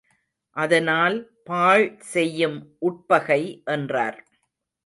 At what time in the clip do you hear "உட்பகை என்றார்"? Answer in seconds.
2.79-4.19